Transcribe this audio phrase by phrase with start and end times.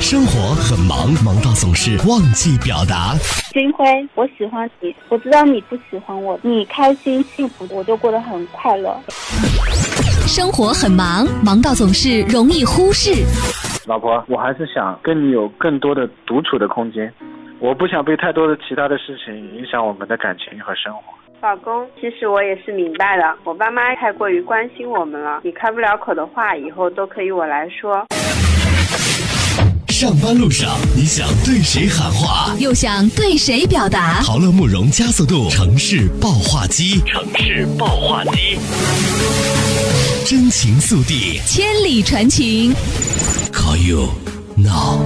[0.00, 3.14] 生活很忙，忙到总是忘记表达。
[3.52, 8.94] 金辉，我喜欢你，我知道你不喜欢我，你开心幸福，我就过得很快乐。
[10.26, 13.24] 生活很忙，忙到总是容易忽视。
[13.86, 17.12] 老婆，我还是想跟你有更多的独处的空间，
[17.60, 21.02] 我不想被太多的其他的事情影响我们的感情和生活。
[21.40, 28.04] 老公，其实我也是明白的，我爸妈太过于关心我们了，你开不了口的话，以后都可以我来说。
[29.94, 34.20] 上班路上，你想对谁喊话，又想对谁表达？
[34.24, 38.58] 陶乐慕容加速度城市爆话机，城市爆话机，
[40.26, 42.74] 真情速递，千里传情。
[43.52, 44.08] Call you
[44.56, 44.98] now。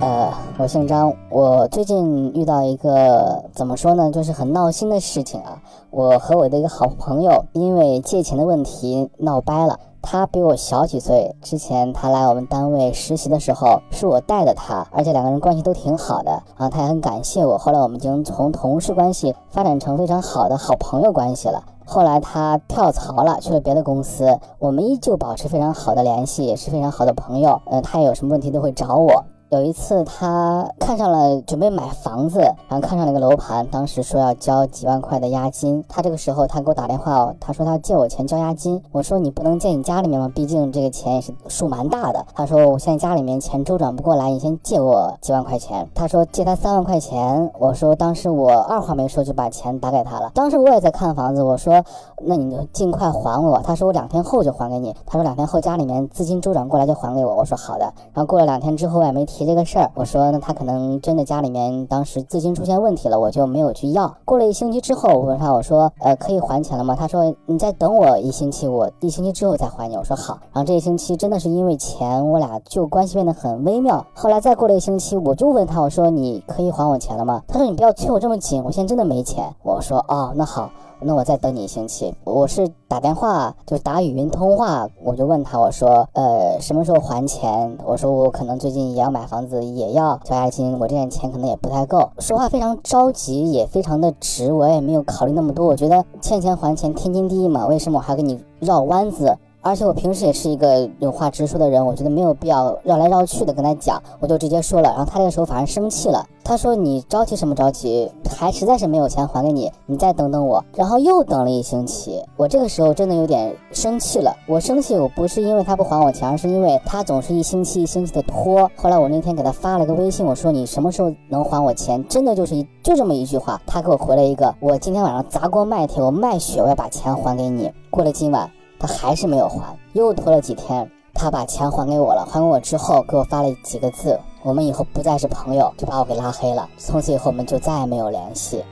[0.00, 5.60] 呃，我姓张，我最近遇到一个怎么说呢，就是很闹心的事情啊。
[5.90, 9.78] 我和我的一个好朋友因为借钱的问题闹掰了。
[10.02, 17.56] 他比我小几岁，之前他来我们单位实习的时候，是我带的他，而且两个人关系都挺好的啊，他也很感谢我。
[17.56, 21.62] 后来我们已经从同事关系发展成非常好的好朋友关系了。
[21.84, 27.60] 后来他跳槽了，去了别的公司，我们依旧保持非常好的联系，也是非常好的朋友。
[27.66, 29.24] 嗯，他有什么问题都会找我。
[29.52, 35.84] 有一次，他看上了准备买房子，然后看上了一个楼盘，当时说要交几万块的押金。
[35.86, 38.82] 他这个时候，他给我打电话哦，他说他要借我钱交押金。
[38.92, 40.32] 我说你不能借你家里面吗？
[40.34, 42.24] 毕竟这个钱也是数蛮大的。
[42.34, 45.86] 他说我现在家里面钱周转不过来，你先借我几万块钱。
[45.94, 47.50] 他说借他三万块钱。
[47.58, 50.30] 我说当时我二话没说就把钱打给他了。
[50.32, 51.84] 当时我也在看房子，我说
[52.22, 53.60] 那你就尽快还我。
[53.62, 54.96] 他说我两天后就还给你。
[55.04, 57.34] 他说两天后家里面资金周转过来就还给我。
[57.36, 57.84] 我说好的。
[58.14, 59.41] 然后过了两天之后我也没提。
[59.44, 64.16] 这个事儿，我说那他可能真的家里面当时资金出现问题了，我就没有去要。
[64.24, 66.96] 过了一星期之后，我问他，我说，呃，可以还钱了吗？
[66.98, 69.96] 他说，你再等我一星期，我一星期之后再还你。
[69.96, 70.38] 我说好。
[70.52, 74.04] 然后这一星期真的是因为钱，我俩就关系变得很微妙。
[74.14, 77.42] 后来再过了一星期，我就问他，我说你可以还我钱了吗？
[77.48, 79.44] 他说你不要催我这么紧，我现在真的没钱。
[79.62, 80.70] 我说哦，那好。
[81.04, 82.14] 那我再等你一星期。
[82.24, 87.76] 我是打电话，就是打语音通话，我就问他，我说，呃，什么时候还钱？
[87.84, 92.10] 我说我可能最近也要买房子，也要交押金，我这点钱可能也不太够。
[92.18, 95.66] 说话非常着急，也非常的直，我也没有考虑那么多。
[95.66, 99.36] 我觉得欠钱还钱天经地义嘛，为什么我还给你绕弯子？
[99.62, 104.90] 而且我平时也是一个有话直说的人，我觉得没有必要绕来绕去的跟他讲，我就直接说了。
[104.90, 108.10] 然后他这个时候反而生气了，他说：“你着急什么着急？
[108.28, 114.34] 还实在是没有钱还给你，你再等等我。”然后又等了一星期，我这个时候真的有点生气了。
[114.48, 118.68] 我生气，我不是因为他不还我钱，而是因为他总是一星期一星期的拖。
[118.74, 128.50] 后来我那天给他发了个微信，我说：“你什么时候能还我钱？”真的就是一就这么一句话，他给我回了一个：“我今天晚上砸锅卖铁，我卖血，我要把钱还给你。”过了今晚。
[128.82, 132.26] 他还是没有还，又拖了几天，他把钱还给我了。
[132.28, 136.68] 还给我之后，给我发了几个字：“我们以后不再是朋友。”就把我给拉黑了。
[136.76, 138.64] 从此以后，我们就再也没有联系。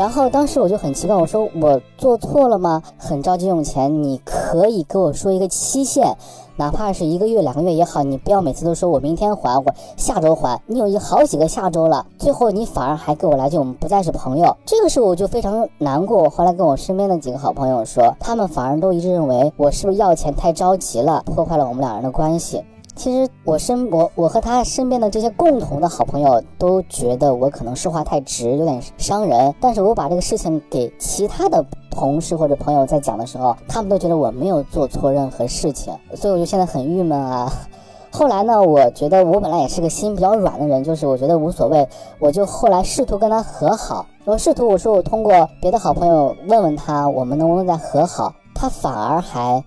[0.00, 2.82] 然后当时我就很奇怪，我说我做错了吗？
[2.96, 6.16] 很着急用钱，你可以给我说一个期限。
[6.56, 9.66] 哪怕是一个月、两个月也好，你不要每次都说我明天还，我
[9.98, 10.58] 下周还。
[10.66, 14.56] 你有一好几个下周了，最后你反而还给我来句我们不再是朋友。
[14.64, 16.22] 这个时候我就非常难过。
[16.22, 22.64] 我后来跟我身边的几个好朋友说，他们反而都一致认为我是不是要钱太着急了，破坏了我们两人的关系。
[23.00, 29.54] 其实我身我我和他身边的这些共同的好朋友都觉得我可能说话太直，有点伤人。
[29.58, 31.64] 但是我把这个事情给其他的。
[31.90, 37.50] 同事或者朋友在讲的时候，他们都觉得我没有做错任何事情，所以我就现在很郁闷啊。
[38.12, 44.06] 后来呢，我觉得我本来也是个心比较软的人，就是我觉得无所谓，我就后来试图跟他和好。
[44.24, 49.62] 我试图我说我通过别的好朋友问问他，我们能不能再和好，他反而还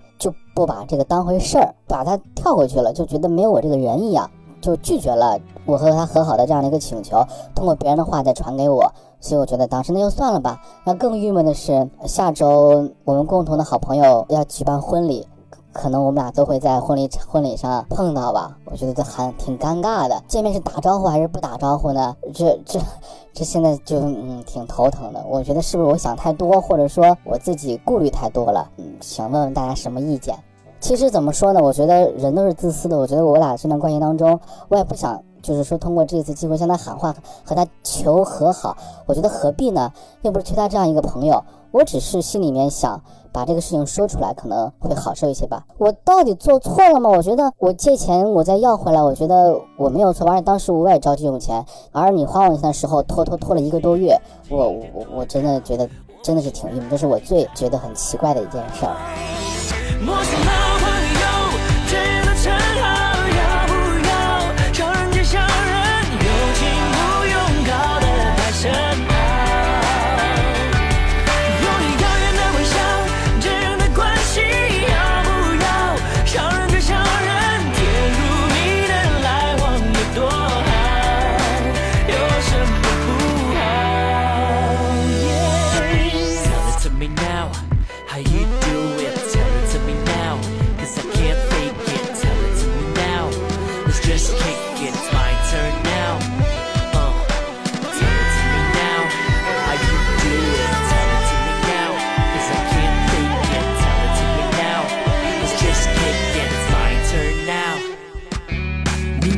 [0.54, 4.30] 不把这个当回事儿，把他跳过去了，就觉得没有我这个人一样，
[4.62, 7.24] 就拒绝了我和他和好的这样的一个请求。
[7.56, 8.92] 通过别人的话再传给我。
[9.20, 10.62] 所以我觉得当时那就算了吧。
[10.84, 15.26] 那更郁闷的是，下周我们共同的好朋友要举办婚礼，
[15.74, 18.58] 可能我们俩都会在婚礼婚礼上碰到吧。
[18.66, 20.22] 我觉得这还挺尴尬的。
[20.28, 22.16] 见面是打招呼还是不打招呼呢？
[22.34, 22.80] 这这
[23.34, 25.22] 这现在就嗯挺头疼的。
[25.28, 28.70] 我觉得是不是我想太多，或者说我自己顾虑太多了？
[28.78, 30.38] 嗯，想问问大家什么意见？
[30.80, 31.60] 其实怎么说呢？
[31.62, 32.98] 我觉得人都是自私的。
[32.98, 34.40] 我觉得我俩这段关系当中，
[34.70, 35.22] 我也不想。
[35.44, 37.14] 就是说，通过这次机会向他喊话，
[37.44, 38.76] 和他求和好，
[39.06, 39.92] 我觉得何必呢？
[40.22, 43.02] 又不是缺他这样一个朋友，我只是心里面想
[43.34, 45.66] 把这个事情说出来，可能会好受一些吧。
[45.78, 47.10] 我到底做错了吗？
[47.10, 50.26] 我觉得我借钱，我再要回来，我觉得我没有错。
[50.28, 54.18] 而且当时我也着急用钱，而你花我钱的时候拖拖拖了一个多月，
[54.50, 55.90] 我我我真的觉得
[56.22, 58.96] 真的是挺郁闷，这是我最觉得很奇怪的一件事儿。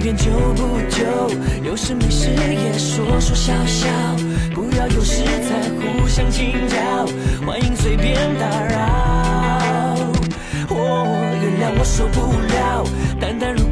[0.06, 0.62] 便久不
[0.92, 1.04] 久，
[1.64, 3.88] 有事没事也说说笑笑，
[4.54, 7.08] 不要有事才互相请教，
[7.44, 9.98] 欢迎随便打扰。
[10.70, 11.08] 我，
[11.42, 12.22] 原谅我受不
[12.54, 12.86] 了，
[13.20, 13.64] 淡淡如